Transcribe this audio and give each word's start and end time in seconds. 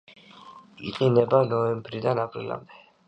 იყინება 0.91 1.41
ნოემბრიდან 1.51 2.23
აპრილამდე. 2.27 2.81